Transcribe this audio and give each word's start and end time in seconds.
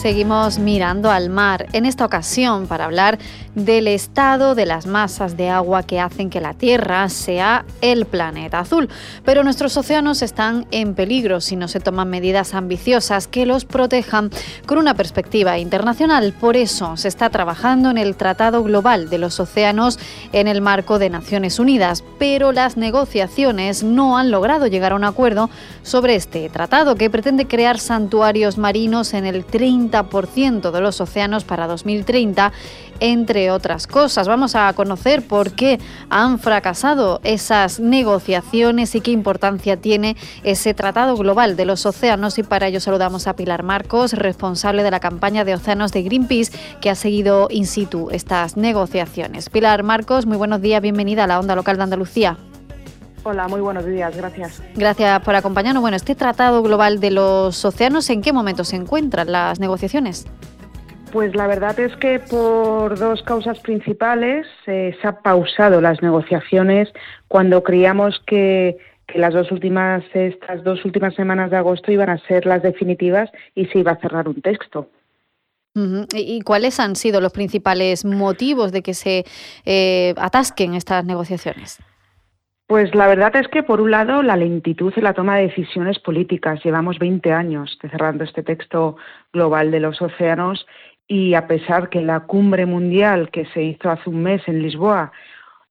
Seguimos 0.00 0.58
mirando 0.58 1.10
al 1.10 1.28
mar, 1.28 1.66
en 1.74 1.84
esta 1.84 2.06
ocasión 2.06 2.66
para 2.66 2.86
hablar 2.86 3.18
del 3.54 3.86
estado 3.86 4.54
de 4.54 4.64
las 4.64 4.86
masas 4.86 5.36
de 5.36 5.50
agua 5.50 5.82
que 5.82 6.00
hacen 6.00 6.30
que 6.30 6.40
la 6.40 6.54
Tierra 6.54 7.06
sea 7.10 7.66
el 7.82 8.06
planeta 8.06 8.60
azul. 8.60 8.88
Pero 9.26 9.44
nuestros 9.44 9.76
océanos 9.76 10.22
están 10.22 10.66
en 10.70 10.94
peligro 10.94 11.42
si 11.42 11.54
no 11.54 11.68
se 11.68 11.80
toman 11.80 12.08
medidas 12.08 12.54
ambiciosas 12.54 13.26
que 13.26 13.44
los 13.44 13.66
protejan 13.66 14.30
con 14.64 14.78
una 14.78 14.94
perspectiva 14.94 15.58
internacional. 15.58 16.32
Por 16.32 16.56
eso 16.56 16.96
se 16.96 17.08
está 17.08 17.28
trabajando 17.28 17.90
en 17.90 17.98
el 17.98 18.16
Tratado 18.16 18.62
Global 18.62 19.10
de 19.10 19.18
los 19.18 19.38
Océanos 19.38 19.98
en 20.32 20.48
el 20.48 20.62
marco 20.62 20.98
de 20.98 21.10
Naciones 21.10 21.58
Unidas, 21.58 22.04
pero 22.18 22.52
las 22.52 22.78
negociaciones 22.78 23.82
no 23.82 24.16
han 24.16 24.30
logrado 24.30 24.66
llegar 24.66 24.92
a 24.92 24.96
un 24.96 25.04
acuerdo 25.04 25.50
sobre 25.82 26.14
este 26.14 26.48
tratado 26.48 26.94
que 26.94 27.10
pretende 27.10 27.46
crear 27.46 27.78
santuarios 27.78 28.56
marinos 28.56 29.12
en 29.12 29.26
el 29.26 29.44
30 29.44 29.89
30% 29.90 30.70
de 30.70 30.80
los 30.80 31.00
océanos 31.00 31.44
para 31.44 31.66
2030, 31.66 32.52
entre 33.00 33.50
otras 33.50 33.86
cosas. 33.86 34.28
Vamos 34.28 34.54
a 34.54 34.72
conocer 34.74 35.26
por 35.26 35.52
qué 35.52 35.80
han 36.08 36.38
fracasado 36.38 37.20
esas 37.24 37.80
negociaciones 37.80 38.94
y 38.94 39.00
qué 39.00 39.10
importancia 39.10 39.76
tiene 39.76 40.16
ese 40.44 40.74
Tratado 40.74 41.16
Global 41.16 41.56
de 41.56 41.64
los 41.64 41.86
Océanos. 41.86 42.38
Y 42.38 42.42
para 42.42 42.68
ello 42.68 42.80
saludamos 42.80 43.26
a 43.26 43.36
Pilar 43.36 43.62
Marcos, 43.62 44.12
responsable 44.12 44.82
de 44.82 44.90
la 44.90 45.00
campaña 45.00 45.44
de 45.44 45.54
océanos 45.54 45.92
de 45.92 46.02
Greenpeace, 46.02 46.52
que 46.80 46.90
ha 46.90 46.94
seguido 46.94 47.48
in 47.50 47.66
situ 47.66 48.08
estas 48.10 48.56
negociaciones. 48.56 49.48
Pilar 49.48 49.82
Marcos, 49.82 50.26
muy 50.26 50.36
buenos 50.36 50.60
días, 50.60 50.82
bienvenida 50.82 51.24
a 51.24 51.26
la 51.26 51.40
Onda 51.40 51.54
Local 51.54 51.76
de 51.76 51.82
Andalucía. 51.82 52.36
Hola, 53.22 53.48
muy 53.48 53.60
buenos 53.60 53.84
días, 53.84 54.16
gracias. 54.16 54.62
Gracias 54.74 55.20
por 55.20 55.34
acompañarnos. 55.34 55.82
Bueno, 55.82 55.96
este 55.96 56.14
Tratado 56.14 56.62
Global 56.62 57.00
de 57.00 57.10
los 57.10 57.62
Océanos, 57.64 58.08
¿en 58.08 58.22
qué 58.22 58.32
momento 58.32 58.64
se 58.64 58.76
encuentran 58.76 59.30
las 59.30 59.60
negociaciones? 59.60 60.26
Pues 61.12 61.34
la 61.34 61.46
verdad 61.46 61.78
es 61.78 61.94
que 61.96 62.18
por 62.18 62.98
dos 62.98 63.22
causas 63.22 63.58
principales 63.58 64.46
eh, 64.66 64.96
se 65.00 65.08
han 65.08 65.20
pausado 65.22 65.80
las 65.80 66.00
negociaciones 66.02 66.88
cuando 67.28 67.62
creíamos 67.62 68.22
que, 68.26 68.78
las 69.14 69.34
dos 69.34 69.50
últimas, 69.50 70.04
estas 70.14 70.62
dos 70.62 70.84
últimas 70.84 71.14
semanas 71.14 71.50
de 71.50 71.56
agosto 71.56 71.90
iban 71.90 72.08
a 72.10 72.18
ser 72.26 72.46
las 72.46 72.62
definitivas 72.62 73.28
y 73.56 73.66
se 73.66 73.80
iba 73.80 73.90
a 73.92 73.96
cerrar 73.96 74.28
un 74.28 74.40
texto. 74.40 74.88
¿Y 76.14 76.40
cuáles 76.42 76.78
han 76.80 76.94
sido 76.96 77.20
los 77.20 77.32
principales 77.32 78.04
motivos 78.04 78.70
de 78.72 78.82
que 78.82 78.94
se 78.94 79.24
eh, 79.64 80.14
atasquen 80.16 80.74
estas 80.74 81.04
negociaciones? 81.04 81.78
Pues 82.70 82.94
la 82.94 83.08
verdad 83.08 83.34
es 83.34 83.48
que, 83.48 83.64
por 83.64 83.80
un 83.80 83.90
lado, 83.90 84.22
la 84.22 84.36
lentitud 84.36 84.92
en 84.94 85.02
la 85.02 85.12
toma 85.12 85.36
de 85.38 85.48
decisiones 85.48 85.98
políticas. 85.98 86.62
Llevamos 86.62 87.00
20 87.00 87.32
años 87.32 87.76
cerrando 87.80 88.22
este 88.22 88.44
texto 88.44 88.96
global 89.32 89.72
de 89.72 89.80
los 89.80 90.00
océanos 90.00 90.64
y 91.08 91.34
a 91.34 91.48
pesar 91.48 91.88
que 91.88 92.00
la 92.00 92.20
cumbre 92.20 92.66
mundial 92.66 93.32
que 93.32 93.44
se 93.46 93.60
hizo 93.64 93.90
hace 93.90 94.08
un 94.08 94.22
mes 94.22 94.42
en 94.46 94.62
Lisboa 94.62 95.10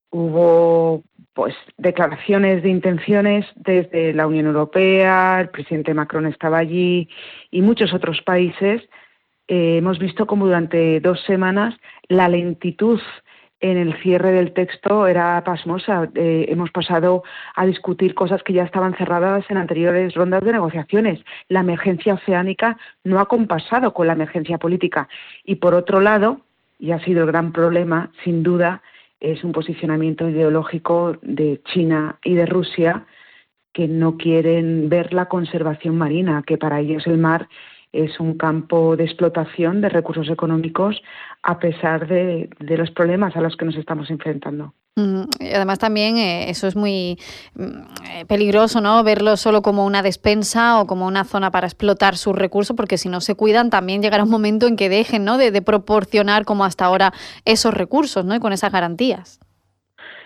hubo 0.09 1.03
pues 1.33 1.55
declaraciones 1.77 2.63
de 2.63 2.69
intenciones 2.69 3.45
desde 3.55 4.13
la 4.13 4.27
Unión 4.27 4.47
Europea, 4.47 5.39
el 5.39 5.51
presidente 5.51 5.93
Macron 5.93 6.25
estaba 6.25 6.57
allí 6.57 7.07
y 7.49 7.61
muchos 7.61 7.93
otros 7.93 8.21
países, 8.23 8.81
eh, 9.47 9.77
hemos 9.77 9.99
visto 9.99 10.27
como 10.27 10.47
durante 10.47 10.99
dos 10.99 11.23
semanas 11.23 11.75
la 12.09 12.27
lentitud 12.27 12.99
en 13.61 13.77
el 13.77 13.93
cierre 14.01 14.31
del 14.31 14.53
texto 14.53 15.07
era 15.07 15.43
pasmosa. 15.43 16.09
Eh, 16.15 16.45
hemos 16.49 16.71
pasado 16.71 17.23
a 17.55 17.65
discutir 17.65 18.15
cosas 18.15 18.41
que 18.43 18.53
ya 18.53 18.63
estaban 18.63 18.95
cerradas 18.95 19.45
en 19.49 19.57
anteriores 19.57 20.13
rondas 20.13 20.43
de 20.43 20.53
negociaciones. 20.53 21.19
La 21.47 21.59
emergencia 21.61 22.13
oceánica 22.13 22.77
no 23.03 23.19
ha 23.19 23.27
compasado 23.27 23.93
con 23.93 24.07
la 24.07 24.13
emergencia 24.13 24.57
política. 24.57 25.09
Y 25.43 25.55
por 25.55 25.73
otro 25.73 25.99
lado, 25.99 26.41
y 26.79 26.91
ha 26.91 26.99
sido 27.03 27.21
el 27.23 27.27
gran 27.27 27.51
problema, 27.51 28.11
sin 28.23 28.43
duda, 28.43 28.81
es 29.19 29.43
un 29.43 29.51
posicionamiento 29.51 30.29
ideológico 30.29 31.17
de 31.21 31.61
China 31.65 32.17
y 32.23 32.35
de 32.35 32.45
Rusia 32.45 33.05
que 33.73 33.87
no 33.87 34.17
quieren 34.17 34.89
ver 34.89 35.13
la 35.13 35.25
conservación 35.25 35.97
marina, 35.97 36.43
que 36.45 36.57
para 36.57 36.79
ellos 36.79 37.05
el 37.05 37.17
mar 37.17 37.49
es 37.91 38.19
un 38.19 38.37
campo 38.37 38.95
de 38.95 39.05
explotación 39.05 39.81
de 39.81 39.89
recursos 39.89 40.29
económicos 40.29 41.01
a 41.41 41.59
pesar 41.59 42.07
de, 42.07 42.49
los 42.59 42.91
problemas 42.91 43.35
a 43.35 43.41
los 43.41 43.55
que 43.55 43.65
nos 43.65 43.75
estamos 43.75 44.09
enfrentando. 44.09 44.73
Además 45.39 45.79
también 45.79 46.17
eh, 46.17 46.49
eso 46.49 46.67
es 46.67 46.75
muy 46.75 47.17
mm, 47.55 47.63
eh, 47.63 48.25
peligroso, 48.25 48.81
¿no? 48.81 49.01
Verlo 49.01 49.37
solo 49.37 49.61
como 49.61 49.85
una 49.85 50.03
despensa 50.03 50.81
o 50.81 50.87
como 50.87 51.07
una 51.07 51.23
zona 51.23 51.51
para 51.51 51.67
explotar 51.67 52.17
sus 52.17 52.35
recursos, 52.35 52.75
porque 52.75 52.97
si 52.97 53.07
no 53.07 53.21
se 53.21 53.35
cuidan 53.35 53.69
también 53.69 54.01
llegará 54.01 54.23
un 54.23 54.29
momento 54.29 54.67
en 54.67 54.75
que 54.75 54.89
dejen, 54.89 55.23
¿no? 55.23 55.37
De, 55.37 55.51
de 55.51 55.61
proporcionar 55.61 56.43
como 56.43 56.65
hasta 56.65 56.83
ahora 56.83 57.13
esos 57.45 57.73
recursos, 57.73 58.25
¿no? 58.25 58.35
Y 58.35 58.39
con 58.39 58.51
esas 58.51 58.73
garantías. 58.73 59.39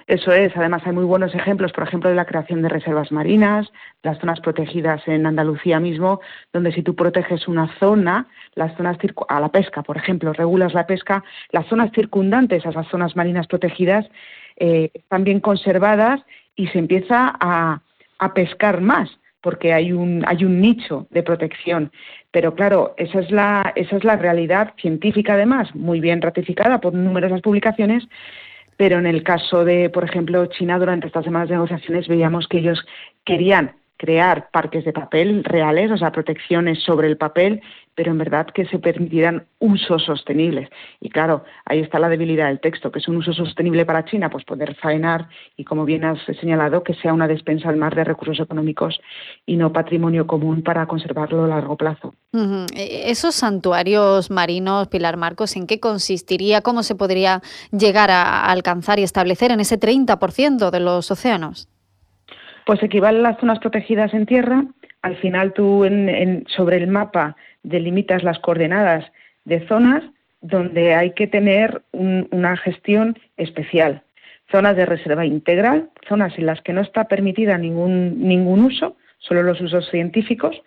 Eso 0.07 0.31
es, 0.31 0.55
además 0.55 0.81
hay 0.85 0.91
muy 0.91 1.05
buenos 1.05 1.33
ejemplos, 1.33 1.71
por 1.71 1.83
ejemplo, 1.85 2.09
de 2.09 2.15
la 2.15 2.25
creación 2.25 2.61
de 2.61 2.69
reservas 2.69 3.11
marinas, 3.11 3.71
las 4.01 4.19
zonas 4.19 4.39
protegidas 4.41 5.01
en 5.07 5.25
Andalucía 5.25 5.79
mismo, 5.79 6.19
donde 6.51 6.73
si 6.73 6.83
tú 6.83 6.95
proteges 6.95 7.47
una 7.47 7.73
zona, 7.79 8.27
las 8.55 8.75
zonas 8.75 8.97
a 9.29 9.39
la 9.39 9.49
pesca, 9.49 9.81
por 9.81 9.97
ejemplo, 9.97 10.33
regulas 10.33 10.73
la 10.73 10.85
pesca, 10.87 11.23
las 11.51 11.65
zonas 11.67 11.91
circundantes 11.93 12.65
a 12.65 12.69
esas 12.69 12.87
zonas 12.87 13.15
marinas 13.15 13.47
protegidas 13.47 14.05
eh, 14.57 14.91
están 14.93 15.23
bien 15.23 15.39
conservadas 15.39 16.21
y 16.55 16.67
se 16.67 16.79
empieza 16.79 17.33
a, 17.39 17.81
pescar 18.33 18.79
más 18.79 19.09
porque 19.41 19.73
hay 19.73 19.91
un, 19.91 20.23
hay 20.25 20.45
un 20.45 20.61
nicho 20.61 21.07
de 21.09 21.23
protección. 21.23 21.91
Pero 22.31 22.55
claro, 22.55 22.93
esa 22.95 23.19
es, 23.19 23.29
la, 23.31 23.73
esa 23.75 23.97
es 23.97 24.05
la 24.05 24.15
realidad 24.15 24.73
científica, 24.77 25.33
además, 25.33 25.75
muy 25.75 25.99
bien 25.99 26.21
ratificada 26.21 26.79
por 26.79 26.93
numerosas 26.93 27.41
publicaciones, 27.41 28.07
pero 28.77 28.99
en 28.99 29.05
el 29.05 29.23
caso 29.23 29.63
de, 29.65 29.89
por 29.89 30.03
ejemplo, 30.03 30.45
China, 30.47 30.79
durante 30.79 31.07
estas 31.07 31.23
semanas 31.23 31.49
de 31.49 31.55
negociaciones 31.55 32.07
veíamos 32.07 32.47
que 32.47 32.59
ellos 32.59 32.85
querían 33.25 33.75
crear 33.97 34.49
parques 34.51 34.85
de 34.85 34.93
papel 34.93 35.43
reales, 35.43 35.91
o 35.91 35.97
sea, 35.97 36.11
protecciones 36.11 36.83
sobre 36.83 37.07
el 37.07 37.17
papel, 37.17 37.61
pero 37.95 38.11
en 38.11 38.17
verdad 38.17 38.47
que 38.47 38.65
se 38.65 38.79
permitieran 38.79 39.45
usos 39.59 40.03
sostenibles. 40.03 40.69
Y 40.99 41.09
claro, 41.09 41.43
ahí 41.65 41.79
está 41.79 41.99
la 41.99 42.09
debilidad 42.09 42.47
del 42.47 42.59
texto, 42.59 42.91
que 42.91 42.99
es 42.99 43.07
un 43.07 43.17
uso 43.17 43.33
sostenible 43.33 43.85
para 43.85 44.05
China, 44.05 44.29
pues 44.29 44.43
poder 44.45 44.75
faenar 44.75 45.29
y, 45.55 45.63
como 45.63 45.85
bien 45.85 46.03
has 46.03 46.19
señalado, 46.39 46.83
que 46.83 46.95
sea 46.95 47.13
una 47.13 47.27
despensa 47.27 47.69
al 47.69 47.77
mar 47.77 47.95
de 47.95 48.03
recursos 48.03 48.39
económicos 48.39 48.99
y 49.45 49.57
no 49.57 49.71
patrimonio 49.71 50.25
común 50.27 50.63
para 50.63 50.87
conservarlo 50.87 51.45
a 51.45 51.47
largo 51.47 51.77
plazo. 51.77 52.15
E, 52.75 53.11
esos 53.11 53.35
santuarios 53.35 54.31
marinos, 54.31 54.87
Pilar 54.87 55.17
Marcos, 55.17 55.55
¿en 55.55 55.67
qué 55.67 55.79
consistiría? 55.79 56.61
¿Cómo 56.61 56.83
se 56.83 56.95
podría 56.95 57.41
llegar 57.71 58.09
a 58.09 58.45
alcanzar 58.45 58.99
y 58.99 59.03
establecer 59.03 59.51
en 59.51 59.59
ese 59.59 59.79
30% 59.79 60.71
de 60.71 60.79
los 60.79 61.11
océanos? 61.11 61.69
Pues 62.65 62.81
equivalen 62.81 63.25
a 63.25 63.31
las 63.31 63.39
zonas 63.39 63.59
protegidas 63.59 64.13
en 64.13 64.25
tierra. 64.25 64.65
Al 65.01 65.17
final 65.17 65.53
tú 65.53 65.83
en, 65.85 66.45
sobre 66.47 66.77
el 66.77 66.87
mapa 66.87 67.35
delimitas 67.63 68.23
las 68.23 68.39
coordenadas 68.39 69.05
de 69.45 69.65
zonas 69.67 70.03
donde 70.41 70.93
hay 70.93 71.11
que 71.11 71.27
tener 71.27 71.81
una 71.91 72.57
gestión 72.57 73.17
especial. 73.37 74.03
Zonas 74.51 74.75
de 74.75 74.85
reserva 74.85 75.25
integral, 75.25 75.89
zonas 76.07 76.37
en 76.37 76.45
las 76.45 76.61
que 76.61 76.73
no 76.73 76.81
está 76.81 77.05
permitida 77.05 77.57
ningún, 77.57 78.27
ningún 78.27 78.65
uso, 78.65 78.97
solo 79.19 79.41
los 79.41 79.61
usos 79.61 79.89
científicos. 79.89 80.61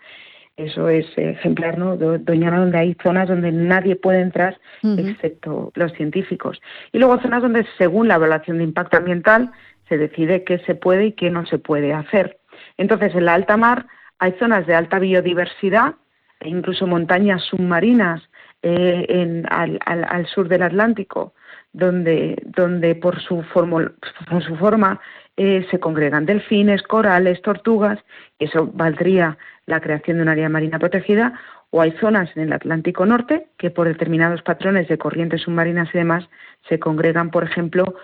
Eso 0.56 0.88
es 0.88 1.06
ejemplar, 1.18 1.76
¿no? 1.76 1.96
Doñana, 1.96 2.58
donde 2.58 2.78
hay 2.78 2.96
zonas 3.02 3.28
donde 3.28 3.52
nadie 3.52 3.94
puede 3.94 4.20
entrar 4.20 4.58
excepto 4.82 5.70
los 5.74 5.92
científicos. 5.92 6.62
Y 6.92 6.98
luego 6.98 7.20
zonas 7.20 7.42
donde, 7.42 7.66
según 7.76 8.08
la 8.08 8.14
evaluación 8.14 8.56
de 8.56 8.64
impacto 8.64 8.96
ambiental, 8.96 9.50
se 9.88 9.98
decide 9.98 10.44
qué 10.44 10.58
se 10.60 10.74
puede 10.74 11.06
y 11.06 11.12
qué 11.12 11.30
no 11.30 11.46
se 11.46 11.58
puede 11.58 11.92
hacer. 11.92 12.38
Entonces, 12.76 13.14
en 13.14 13.26
la 13.26 13.34
alta 13.34 13.56
mar 13.56 13.86
hay 14.18 14.32
zonas 14.38 14.66
de 14.66 14.74
alta 14.74 14.98
biodiversidad 14.98 15.94
e 16.40 16.48
incluso 16.48 16.86
montañas 16.86 17.42
submarinas 17.44 18.22
eh, 18.62 19.42
al, 19.48 20.26
sur 20.26 20.48
del 20.48 20.62
Atlántico, 20.62 21.34
donde, 21.72 22.42
donde 22.44 22.94
por, 22.94 23.20
su 23.20 23.44
por 23.52 24.42
su 24.42 24.56
forma 24.56 25.00
eh, 25.36 25.66
se 25.70 25.78
congregan 25.78 26.26
delfines, 26.26 26.82
corales, 26.82 27.42
tortugas, 27.42 27.98
eso 28.38 28.70
valdría 28.72 29.36
la 29.66 29.80
creación 29.80 30.16
de 30.16 30.22
un 30.22 30.28
área 30.30 30.48
marina 30.48 30.78
protegida, 30.78 31.38
o 31.70 31.82
hay 31.82 31.92
zonas 32.00 32.34
en 32.36 32.44
el 32.44 32.52
Atlántico 32.52 33.04
Norte 33.04 33.48
que 33.58 33.70
por 33.70 33.86
determinados 33.86 34.42
patrones 34.42 34.88
de 34.88 34.98
corrientes 34.98 35.42
submarinas 35.42 35.88
y 35.92 35.98
demás 35.98 36.28
se 36.68 36.78
congregan, 36.78 37.30
por 37.30 37.44
ejemplo, 37.44 37.96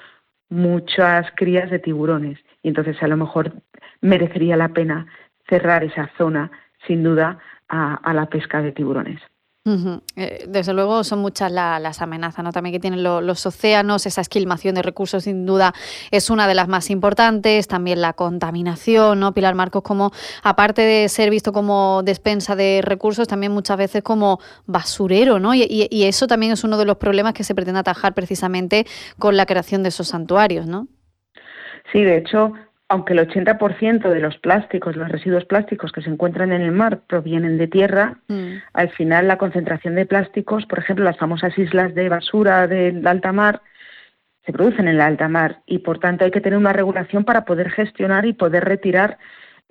muchas 0.53 1.27
crías 1.35 1.71
de 1.71 1.79
tiburones 1.79 2.39
y 2.63 2.69
entonces 2.69 3.03
a 3.03 3.09
lo 3.09 3.17
mejor 3.17 3.53
merecería 4.03 4.57
la 4.57 4.69
pena 4.69 5.07
cerrar 5.49 5.83
esa 5.83 6.11
zona 6.19 6.51
sin 6.87 7.03
duda 7.03 7.39
a, 7.69 8.13
la 8.13 8.27
pesca 8.27 8.61
de 8.61 8.71
tiburones. 8.71 9.19
Eh, 9.65 10.47
desde 10.49 10.73
luego 10.73 11.05
son 11.05 11.21
muchas 11.21 11.53
las 11.53 12.03
amenazas 12.03 12.45
¿no? 12.45 12.51
también 12.51 12.73
que 12.73 12.81
tienen 12.81 13.05
los 13.05 13.47
océanos, 13.47 14.07
esa 14.07 14.21
esquilmación 14.21 14.75
de 14.75 14.83
recursos 14.83 15.23
sin 15.23 15.47
duda 15.47 15.73
es 16.11 16.31
una 16.31 16.49
de 16.49 16.55
las 16.55 16.67
más 16.67 16.91
importantes, 16.91 17.69
también 17.69 18.01
la 18.01 18.13
contaminación, 18.13 19.21
¿no? 19.21 19.33
Pilar 19.33 19.55
Marcos, 19.55 19.83
como 19.85 20.11
aparte 20.43 20.83
de 20.83 21.09
ser 21.09 21.31
visto 21.31 21.53
como 21.53 22.03
despensa 22.03 22.57
de 22.57 22.81
recursos, 22.83 23.29
también 23.29 23.53
muchas 23.53 23.77
veces 23.77 24.03
como 24.03 24.41
basurero, 24.67 25.39
¿no? 25.39 25.55
Y, 25.55 25.89
y 25.89 26.05
eso 26.05 26.27
también 26.27 26.51
es 26.53 26.65
uno 26.65 26.77
de 26.77 26.85
los 26.85 26.97
problemas 26.97 27.33
que 27.33 27.45
se 27.45 27.55
pretende 27.55 27.79
atajar 27.79 28.15
precisamente 28.15 28.85
con 29.19 29.37
la 29.37 29.47
creación 29.47 29.85
de 29.85 29.91
esos 29.91 30.09
santuarios, 30.09 30.67
¿no? 30.67 30.89
Sí, 31.93 32.03
de 32.03 32.19
hecho, 32.19 32.53
aunque 32.93 33.15
el 33.15 33.27
80% 33.27 34.11
de 34.11 34.21
los 34.21 34.37
plásticos, 34.37 34.97
los 34.97 35.09
residuos 35.09 35.47
plásticos 35.47 35.93
que 35.93 36.03
se 36.03 36.11
encuentran 36.11 36.53
en 36.53 36.61
el 36.61 36.73
mar 36.73 37.01
provienen 37.07 37.57
de 37.57 37.67
tierra, 37.67 38.19
mm. 38.29 38.57
al 38.75 38.91
final 38.91 39.27
la 39.29 39.39
concentración 39.39 39.95
de 39.95 40.05
plásticos, 40.05 40.67
por 40.67 40.79
ejemplo, 40.79 41.03
las 41.03 41.17
famosas 41.17 41.57
islas 41.57 41.95
de 41.95 42.11
basura 42.11 42.67
del 42.67 43.07
alta 43.07 43.33
mar, 43.33 43.63
se 44.45 44.53
producen 44.53 44.89
en 44.89 44.99
la 44.99 45.07
alta 45.07 45.27
mar 45.27 45.63
y 45.65 45.79
por 45.79 46.01
tanto 46.01 46.27
hay 46.27 46.31
que 46.31 46.43
tener 46.43 46.59
una 46.59 46.75
regulación 46.75 47.25
para 47.25 47.47
poder 47.47 47.71
gestionar 47.71 48.27
y 48.27 48.35
poder 48.35 48.65
retirar 48.65 49.17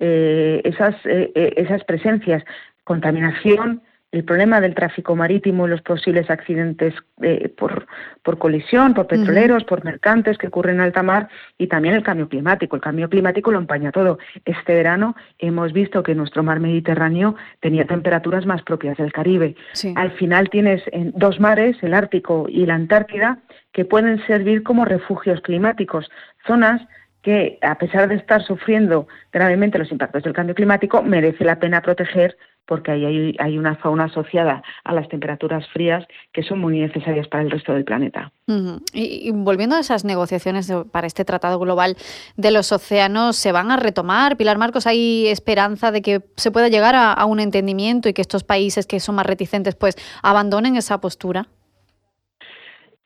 eh, 0.00 0.60
esas, 0.64 0.96
eh, 1.04 1.30
eh, 1.36 1.54
esas 1.58 1.84
presencias. 1.84 2.42
Contaminación, 2.82 3.82
el 4.12 4.24
problema 4.24 4.60
del 4.60 4.74
tráfico 4.74 5.16
marítimo 5.16 5.66
y 5.66 5.70
los 5.70 5.80
posibles 5.80 6.28
accidentes 6.28 6.94
eh, 7.22 7.48
por, 7.48 7.86
por, 8.22 8.38
colisión, 8.38 8.92
por 8.92 9.06
petroleros, 9.06 9.64
por 9.64 9.84
mercantes 9.84 10.36
que 10.36 10.48
ocurren 10.48 10.76
en 10.76 10.80
alta 10.82 11.02
mar 11.02 11.28
y 11.56 11.66
también 11.66 11.94
el 11.94 12.02
cambio 12.02 12.28
climático. 12.28 12.76
El 12.76 12.82
cambio 12.82 13.08
climático 13.08 13.50
lo 13.50 13.58
empaña 13.58 13.90
todo. 13.90 14.18
Este 14.44 14.74
verano 14.74 15.16
hemos 15.38 15.72
visto 15.72 16.02
que 16.02 16.14
nuestro 16.14 16.42
mar 16.42 16.60
Mediterráneo 16.60 17.36
tenía 17.60 17.86
temperaturas 17.86 18.44
más 18.44 18.62
propias 18.62 18.98
del 18.98 19.12
Caribe. 19.12 19.56
Al 19.96 20.12
final 20.12 20.50
tienes 20.50 20.82
dos 21.14 21.40
mares, 21.40 21.76
el 21.82 21.94
Ártico 21.94 22.46
y 22.50 22.66
la 22.66 22.74
Antártida, 22.74 23.38
que 23.72 23.86
pueden 23.86 24.24
servir 24.26 24.62
como 24.62 24.84
refugios 24.84 25.40
climáticos, 25.40 26.10
zonas 26.46 26.82
que, 27.22 27.58
a 27.62 27.76
pesar 27.76 28.08
de 28.08 28.16
estar 28.16 28.42
sufriendo 28.42 29.06
gravemente 29.32 29.78
los 29.78 29.90
impactos 29.90 30.24
del 30.24 30.32
cambio 30.32 30.54
climático, 30.54 31.02
merece 31.02 31.44
la 31.44 31.58
pena 31.58 31.80
proteger 31.80 32.36
porque 32.66 32.92
ahí 32.92 33.36
hay, 33.38 33.58
una 33.58 33.74
fauna 33.76 34.04
asociada 34.04 34.62
a 34.84 34.94
las 34.94 35.08
temperaturas 35.08 35.66
frías 35.72 36.06
que 36.32 36.42
son 36.42 36.60
muy 36.60 36.78
necesarias 36.78 37.26
para 37.28 37.42
el 37.42 37.50
resto 37.50 37.74
del 37.74 37.84
planeta. 37.84 38.32
y, 38.92 39.30
volviendo 39.32 39.76
a 39.76 39.80
esas 39.80 40.04
negociaciones 40.04 40.72
para 40.90 41.06
este 41.06 41.24
Tratado 41.24 41.58
Global 41.58 41.96
de 42.36 42.50
los 42.50 42.70
Océanos, 42.72 43.36
¿se 43.36 43.52
van 43.52 43.70
a 43.70 43.76
retomar? 43.76 44.36
Pilar 44.36 44.58
Marcos, 44.58 44.86
¿hay 44.86 45.26
esperanza 45.26 45.90
de 45.90 46.02
que 46.02 46.20
se 46.36 46.50
pueda 46.50 46.68
llegar 46.68 46.94
a, 46.94 47.12
a 47.12 47.26
un 47.26 47.40
entendimiento 47.40 48.08
y 48.08 48.12
que 48.12 48.22
estos 48.22 48.44
países 48.44 48.86
que 48.86 49.00
son 49.00 49.16
más 49.16 49.26
reticentes 49.26 49.74
pues 49.74 49.96
abandonen 50.22 50.76
esa 50.76 51.00
postura? 51.00 51.48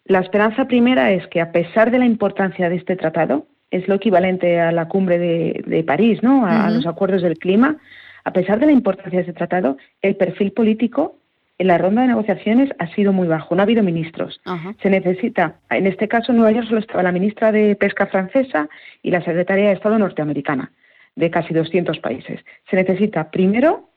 La 0.04 0.20
esperanza 0.20 0.66
primera 0.66 1.10
es 1.10 1.26
que 1.28 1.40
a 1.40 1.50
pesar 1.50 1.90
de 1.90 1.98
la 1.98 2.06
importancia 2.06 2.68
de 2.68 2.76
este 2.76 2.94
tratado, 2.94 3.46
es 3.70 3.88
lo 3.88 3.96
equivalente 3.96 4.60
a 4.60 4.72
la 4.72 4.88
cumbre 4.88 5.18
de, 5.18 5.84
París, 5.84 6.22
¿no? 6.22 6.46
A, 6.46 6.70
los 6.70 6.86
acuerdos 6.86 7.22
del 7.22 7.38
clima. 7.38 7.76
A 8.24 8.32
pesar 8.32 8.58
de 8.58 8.66
la 8.66 8.72
importancia 8.72 9.18
de 9.18 9.22
ese 9.22 9.32
tratado, 9.32 9.76
el 10.02 10.16
perfil 10.16 10.52
político 10.52 11.16
en 11.58 11.68
la 11.68 11.78
ronda 11.78 12.02
de 12.02 12.08
negociaciones 12.08 12.70
ha 12.78 12.86
sido 12.94 13.12
muy 13.12 13.28
bajo. 13.28 13.54
No 13.54 13.62
ha 13.62 13.64
habido 13.64 13.82
ministros. 13.82 14.40
Se 14.82 14.90
necesita, 14.90 15.56
en 15.70 15.86
este 15.86 16.06
caso 16.06 16.32
en 16.32 16.38
Nueva 16.38 16.52
York 16.52 16.68
solo 16.68 16.80
estaba 16.80 17.02
la 17.02 17.12
ministra 17.12 17.50
de 17.50 17.76
Pesca 17.76 18.06
francesa 18.06 18.68
y 19.02 19.10
la 19.10 19.24
secretaria 19.24 19.68
de 19.68 19.72
Estado 19.72 19.98
norteamericana, 19.98 20.72
de 21.14 21.30
casi 21.30 21.54
200 21.54 21.98
países. 22.00 22.40
Se 22.70 22.76
necesita 22.76 23.30
primero 23.30 23.88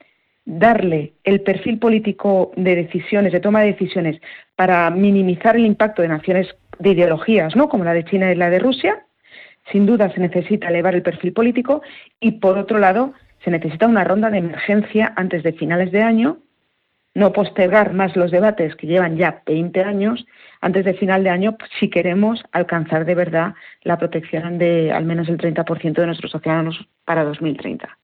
darle 0.45 1.13
el 1.23 1.41
perfil 1.41 1.77
político 1.77 2.51
de 2.55 2.75
decisiones, 2.75 3.33
de 3.33 3.39
toma 3.39 3.61
de 3.61 3.73
decisiones, 3.73 4.21
para 4.55 4.89
minimizar 4.89 5.55
el 5.55 5.65
impacto 5.65 6.01
de 6.01 6.07
naciones 6.07 6.47
de 6.79 6.91
ideologías, 6.91 7.55
¿no? 7.55 7.69
como 7.69 7.83
la 7.83 7.93
de 7.93 8.05
China 8.05 8.31
y 8.31 8.35
la 8.35 8.49
de 8.49 8.59
Rusia, 8.59 9.03
sin 9.71 9.85
duda 9.85 10.11
se 10.13 10.19
necesita 10.19 10.67
elevar 10.69 10.95
el 10.95 11.01
perfil 11.01 11.33
político 11.33 11.81
y, 12.19 12.31
por 12.33 12.57
otro 12.57 12.79
lado, 12.79 13.13
se 13.43 13.51
necesita 13.51 13.87
una 13.87 14.03
ronda 14.03 14.29
de 14.29 14.39
emergencia 14.39 15.13
antes 15.15 15.43
de 15.43 15.53
finales 15.53 15.91
de 15.91 16.01
año, 16.01 16.39
no 17.15 17.33
postergar 17.33 17.93
más 17.93 18.15
los 18.15 18.31
debates 18.31 18.75
que 18.75 18.87
llevan 18.87 19.17
ya 19.17 19.41
20 19.45 19.81
años, 19.83 20.25
antes 20.61 20.85
de 20.85 20.93
final 20.93 21.23
de 21.23 21.29
año, 21.29 21.57
si 21.79 21.89
queremos 21.89 22.43
alcanzar 22.51 23.05
de 23.05 23.15
verdad 23.15 23.53
la 23.83 23.97
protección 23.97 24.57
de 24.57 24.91
al 24.91 25.05
menos 25.05 25.27
el 25.29 25.37
30% 25.37 25.93
de 25.93 26.05
nuestros 26.05 26.35
océanos 26.35 26.87
para 27.05 27.23
2030. 27.23 27.97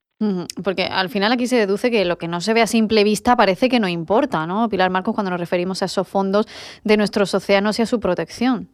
Porque 0.63 0.83
al 0.85 1.09
final 1.09 1.33
aquí 1.33 1.45
se 1.45 1.57
deduce 1.57 1.91
que 1.91 2.06
lo 2.06 2.17
que 2.17 2.29
no 2.29 2.39
se 2.39 2.53
ve 2.53 2.62
a 2.62 2.67
simple 2.67 3.03
vista 3.03 3.35
parece 3.35 3.67
que 3.67 3.81
no 3.81 3.89
importa, 3.89 4.47
¿no? 4.47 4.69
Pilar 4.69 4.89
Marcos, 4.89 5.13
cuando 5.13 5.29
nos 5.29 5.39
referimos 5.39 5.81
a 5.81 5.85
esos 5.85 6.07
fondos 6.07 6.47
de 6.85 6.95
nuestros 6.95 7.33
océanos 7.35 7.77
y 7.79 7.81
a 7.81 7.85
su 7.85 8.00
protección 8.00 8.69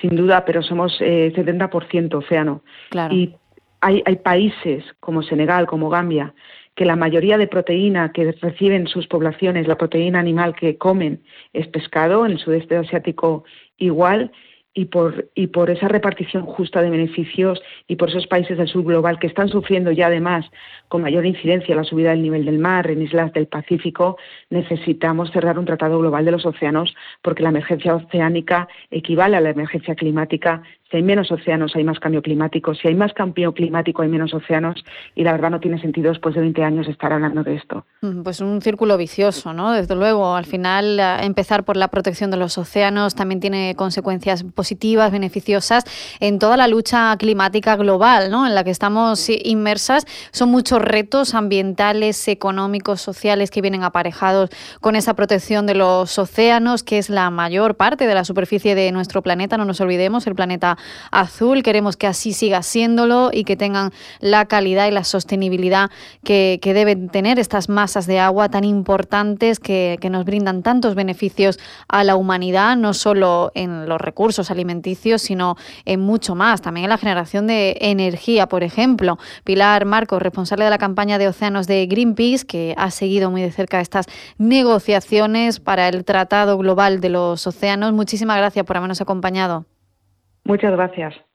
sin 0.00 0.16
duda, 0.16 0.44
pero 0.44 0.62
somos 0.62 0.96
eh, 1.00 1.32
70% 1.34 2.14
océano. 2.14 2.62
Y 3.10 3.34
hay, 3.80 4.02
hay 4.04 4.16
países 4.16 4.84
como 5.00 5.22
Senegal, 5.22 5.66
como 5.66 5.88
Gambia, 5.90 6.34
que 6.74 6.84
la 6.84 6.96
mayoría 6.96 7.38
de 7.38 7.48
proteína 7.48 8.12
que 8.12 8.32
reciben 8.40 8.86
sus 8.86 9.08
poblaciones, 9.08 9.66
la 9.66 9.76
proteína 9.76 10.20
animal 10.20 10.54
que 10.54 10.78
comen, 10.78 11.22
es 11.52 11.66
pescado, 11.66 12.24
en 12.24 12.32
el 12.32 12.38
sudeste 12.38 12.76
asiático 12.76 13.44
igual, 13.78 14.30
y 14.74 14.86
por, 14.86 15.28
y 15.34 15.48
por 15.48 15.70
esa 15.70 15.88
repartición 15.88 16.44
justa 16.44 16.82
de 16.82 16.90
beneficios 16.90 17.60
y 17.86 17.96
por 17.96 18.10
esos 18.10 18.26
países 18.26 18.58
del 18.58 18.68
sur 18.68 18.84
global 18.84 19.18
que 19.18 19.26
están 19.26 19.48
sufriendo 19.48 19.90
ya 19.90 20.06
además 20.06 20.44
con 20.88 21.02
mayor 21.02 21.26
incidencia 21.26 21.74
la 21.74 21.84
subida 21.84 22.10
del 22.10 22.22
nivel 22.22 22.44
del 22.44 22.58
mar 22.58 22.90
en 22.90 23.02
islas 23.02 23.32
del 23.32 23.46
Pacífico, 23.46 24.18
necesitamos 24.50 25.30
cerrar 25.32 25.58
un 25.58 25.64
tratado 25.64 25.98
global 25.98 26.24
de 26.24 26.32
los 26.32 26.46
océanos 26.46 26.94
porque 27.22 27.42
la 27.42 27.48
emergencia 27.48 27.94
oceánica 27.94 28.68
equivale 28.90 29.36
a 29.36 29.40
la 29.40 29.50
emergencia 29.50 29.94
climática 29.94 30.62
si 30.90 30.96
hay 30.96 31.02
menos 31.02 31.30
océanos 31.30 31.72
hay 31.76 31.84
más 31.84 31.98
cambio 32.00 32.22
climático, 32.22 32.74
si 32.74 32.88
hay 32.88 32.94
más 32.94 33.12
cambio 33.12 33.52
climático 33.52 34.02
hay 34.02 34.08
menos 34.08 34.32
océanos 34.32 34.82
y 35.14 35.24
la 35.24 35.32
verdad 35.32 35.50
no 35.50 35.60
tiene 35.60 35.80
sentido 35.80 36.10
después 36.10 36.34
de 36.34 36.40
20 36.40 36.62
años 36.62 36.88
estar 36.88 37.12
hablando 37.12 37.42
de 37.42 37.56
esto. 37.56 37.84
Mm, 38.00 38.22
pues 38.22 38.40
un 38.40 38.62
círculo 38.62 38.96
vicioso, 38.96 39.52
¿no? 39.52 39.72
Desde 39.72 39.94
luego, 39.94 40.34
al 40.34 40.46
final 40.46 40.98
empezar 41.22 41.64
por 41.64 41.76
la 41.76 41.88
protección 41.88 42.30
de 42.30 42.36
los 42.36 42.56
océanos 42.56 43.14
también 43.14 43.40
tiene 43.40 43.74
consecuencias 43.76 44.44
positivas, 44.44 45.12
beneficiosas 45.12 45.84
en 46.20 46.38
toda 46.38 46.56
la 46.56 46.68
lucha 46.68 47.14
climática 47.18 47.76
global, 47.76 48.30
¿no? 48.30 48.46
En 48.46 48.54
la 48.54 48.64
que 48.64 48.70
estamos 48.70 49.28
inmersas. 49.28 50.06
Son 50.30 50.50
muchos 50.50 50.80
retos 50.80 51.34
ambientales, 51.34 52.28
económicos, 52.28 53.00
sociales 53.00 53.50
que 53.50 53.60
vienen 53.60 53.84
aparejados 53.84 54.50
con 54.80 54.96
esa 54.96 55.14
protección 55.14 55.66
de 55.66 55.74
los 55.74 56.18
océanos, 56.18 56.82
que 56.82 56.98
es 56.98 57.10
la 57.10 57.30
mayor 57.30 57.76
parte 57.76 58.06
de 58.06 58.14
la 58.14 58.24
superficie 58.24 58.74
de 58.74 58.90
nuestro 58.92 59.22
planeta, 59.22 59.56
no 59.58 59.64
nos 59.64 59.80
olvidemos, 59.80 60.26
el 60.26 60.34
planeta 60.34 60.77
azul. 61.10 61.62
Queremos 61.62 61.96
que 61.96 62.06
así 62.06 62.32
siga 62.32 62.62
siéndolo 62.62 63.30
y 63.32 63.44
que 63.44 63.56
tengan 63.56 63.92
la 64.20 64.46
calidad 64.46 64.86
y 64.86 64.90
la 64.90 65.04
sostenibilidad 65.04 65.90
que, 66.24 66.60
deben 66.68 67.08
tener 67.08 67.38
estas 67.38 67.68
masas 67.68 68.06
de 68.06 68.20
agua 68.20 68.50
tan 68.50 68.64
importantes 68.64 69.58
que, 69.58 69.98
nos 70.08 70.24
brindan 70.24 70.62
tantos 70.62 70.94
beneficios 70.94 71.58
a 71.86 72.02
la 72.02 72.16
humanidad, 72.16 72.76
no 72.76 72.94
solo 72.94 73.52
en 73.54 73.86
los 73.86 74.00
recursos 74.00 74.50
alimenticios, 74.50 75.20
sino 75.20 75.56
en 75.84 76.00
mucho 76.00 76.34
más, 76.34 76.62
también 76.62 76.84
en 76.84 76.90
la 76.90 76.98
generación 76.98 77.46
de 77.46 77.76
energía, 77.80 78.48
por 78.48 78.62
ejemplo. 78.62 79.18
Pilar 79.44 79.84
Marcos, 79.84 80.22
responsable 80.22 80.64
de 80.64 80.70
la 80.70 80.78
campaña 80.78 81.18
de 81.18 81.28
océanos 81.28 81.66
de 81.66 81.86
Greenpeace, 81.86 82.46
que 82.46 82.74
ha 82.78 82.90
seguido 82.90 83.30
muy 83.30 83.42
de 83.42 83.52
cerca 83.52 83.80
estas 83.80 84.06
negociaciones 84.38 85.60
para 85.60 85.88
el 85.88 86.04
Tratado 86.04 86.56
Global 86.56 87.00
de 87.00 87.10
los 87.10 87.46
Océanos. 87.46 87.92
Muchísimas 87.92 88.38
gracias 88.38 88.64
por 88.64 88.76
habernos 88.76 89.00
acompañado. 89.00 89.66
Muchas 90.48 90.72
gracias. 90.72 91.27